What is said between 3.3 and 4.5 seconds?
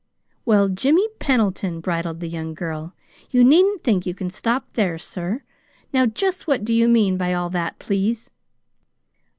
needn't think you can